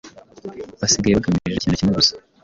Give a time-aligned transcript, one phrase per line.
[0.79, 2.13] Basigaye bagamije ikintu kimwe gusa